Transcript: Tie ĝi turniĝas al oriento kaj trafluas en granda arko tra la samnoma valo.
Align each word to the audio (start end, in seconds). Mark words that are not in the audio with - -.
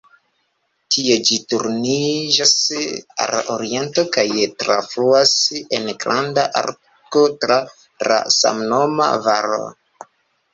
Tie 0.93 1.17
ĝi 1.29 1.35
turniĝas 1.51 2.53
al 3.25 3.33
oriento 3.57 4.05
kaj 4.15 4.25
trafluas 4.63 5.35
en 5.79 5.85
granda 6.05 6.47
arko 6.63 7.25
tra 7.45 7.59
la 8.09 8.19
samnoma 8.39 9.11
valo. 9.29 9.61